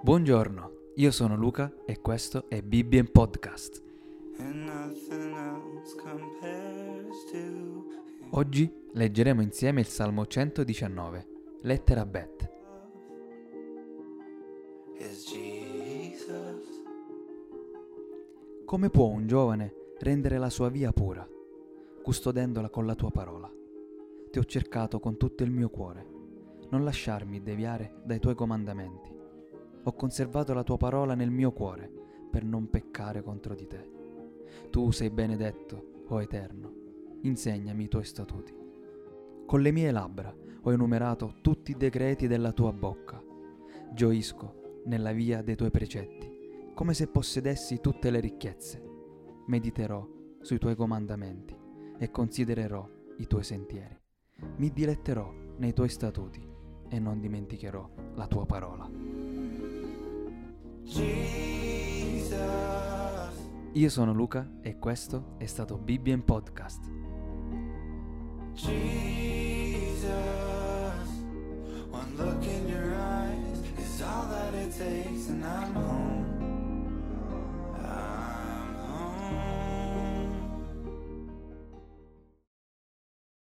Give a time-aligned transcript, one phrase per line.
[0.00, 3.82] Buongiorno, io sono Luca e questo è Bibbia in Podcast.
[8.30, 11.26] Oggi leggeremo insieme il Salmo 119,
[11.62, 12.50] lettera Bet.
[14.98, 16.84] is Jesus.
[18.66, 21.28] Come può un giovane rendere la sua via pura,
[22.02, 23.50] custodendola con la tua parola?
[24.30, 26.17] Ti ho cercato con tutto il mio cuore,
[26.70, 29.16] non lasciarmi deviare dai tuoi comandamenti.
[29.84, 31.90] Ho conservato la tua parola nel mio cuore
[32.30, 33.90] per non peccare contro di te.
[34.70, 36.72] Tu sei benedetto, o Eterno,
[37.22, 38.54] insegnami i tuoi statuti.
[39.46, 43.22] Con le mie labbra ho enumerato tutti i decreti della tua bocca.
[43.92, 48.82] Gioisco nella via dei tuoi precetti, come se possedessi tutte le ricchezze.
[49.46, 50.06] Mediterò
[50.40, 51.56] sui tuoi comandamenti
[51.98, 52.86] e considererò
[53.18, 53.98] i tuoi sentieri.
[54.56, 56.56] Mi diletterò nei tuoi statuti
[56.88, 58.88] e non dimenticherò la tua parola.
[60.84, 62.38] Jesus.
[63.72, 66.90] Io sono Luca e questo è stato Bibbia in Podcast.
[68.54, 70.08] Jesus.
[71.90, 76.07] One look in your eyes is all that it takes, and I'm home.